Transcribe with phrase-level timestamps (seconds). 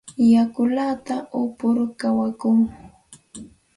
[0.33, 2.61] Yakullata upukur kawakuu.